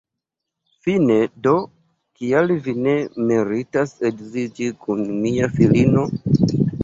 Fine 0.85 1.17
do, 1.47 1.51
kial 2.21 2.53
vi 2.67 2.73
ne 2.87 2.95
meritas 3.31 3.93
edziĝi 4.11 4.71
kun 4.87 5.05
mia 5.27 5.51
filino? 5.59 6.07